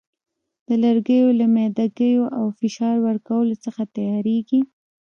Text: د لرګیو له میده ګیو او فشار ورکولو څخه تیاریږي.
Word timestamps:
د 0.67 0.69
لرګیو 0.83 1.27
له 1.39 1.45
میده 1.53 1.85
ګیو 1.97 2.23
او 2.37 2.45
فشار 2.59 2.95
ورکولو 3.07 3.53
څخه 3.63 3.81
تیاریږي. 3.95 4.61